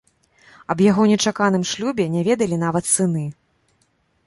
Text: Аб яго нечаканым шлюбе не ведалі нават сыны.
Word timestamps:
Аб 0.73 0.79
яго 0.91 1.03
нечаканым 1.11 1.67
шлюбе 1.73 2.09
не 2.15 2.25
ведалі 2.31 2.57
нават 2.65 2.85
сыны. 2.95 3.25